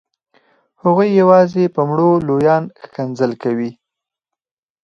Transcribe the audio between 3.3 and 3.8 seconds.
کوي.